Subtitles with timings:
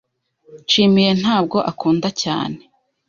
[0.63, 2.59] Nshimiye ntabwo ankunda cyane.